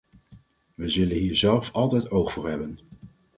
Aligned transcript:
Wij 0.75 0.89
zullen 0.89 1.17
hier 1.17 1.35
zelf 1.35 1.71
altijd 1.71 2.11
oog 2.11 2.31
voor 2.31 2.47
hebben. 2.49 2.79